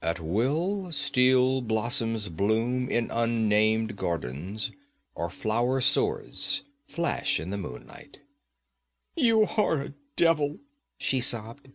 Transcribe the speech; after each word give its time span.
At 0.00 0.20
will, 0.20 0.92
steel 0.92 1.60
blossoms 1.62 2.28
bloom 2.28 2.88
in 2.88 3.10
unnamed 3.10 3.96
gardens, 3.96 4.70
or 5.16 5.28
flower 5.30 5.80
swords 5.80 6.62
flash 6.86 7.40
in 7.40 7.50
the 7.50 7.58
moonlight.' 7.58 8.18
'You 9.16 9.46
are 9.48 9.82
a 9.82 9.94
devil,' 10.14 10.60
she 10.96 11.20
sobbed. 11.20 11.70